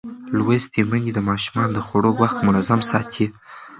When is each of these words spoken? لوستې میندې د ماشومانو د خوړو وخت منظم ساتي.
لوستې 0.37 0.81
میندې 0.89 1.11
د 1.15 1.19
ماشومانو 1.29 1.71
د 1.75 1.79
خوړو 1.87 2.11
وخت 2.21 2.37
منظم 2.47 2.79
ساتي. 2.89 3.25